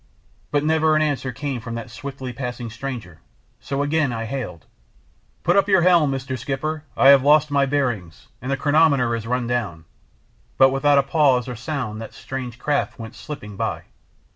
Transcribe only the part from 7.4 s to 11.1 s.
my bearings, and the chronometer has run down," but without a